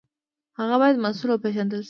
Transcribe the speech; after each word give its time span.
هغه 0.59 0.75
باید 0.81 1.01
مسوول 1.03 1.29
وپېژندل 1.31 1.77
شي. 1.79 1.79